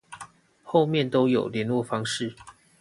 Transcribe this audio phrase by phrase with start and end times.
[0.63, 2.35] 後面都有連絡方式